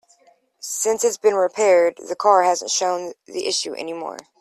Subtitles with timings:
[0.63, 4.17] Since it's been repaired, the car hasn't shown the issue any more.